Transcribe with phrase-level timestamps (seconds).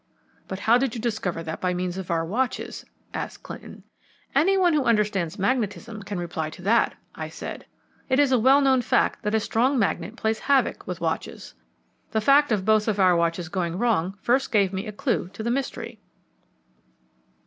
[0.47, 3.83] "But how did you discover by means of our watches?" asked Clinton.
[4.33, 7.67] "Any one who understands magnetism can reply to that," I said.
[8.09, 11.53] "It is a well known fact that a strong magnet plays havoc with watches.
[12.13, 15.51] The fact of both our watches going wrong first gave me a clue to the
[15.51, 15.99] mystery."